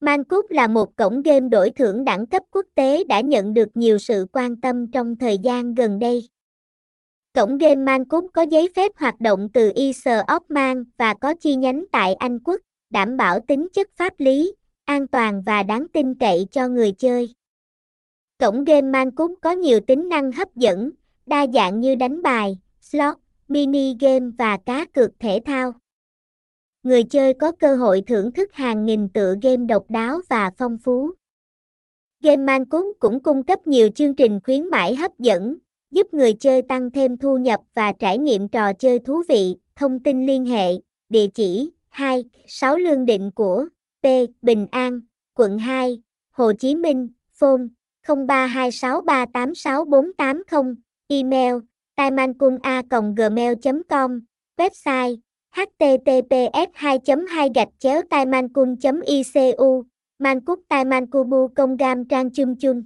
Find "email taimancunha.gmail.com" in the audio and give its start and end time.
51.08-54.20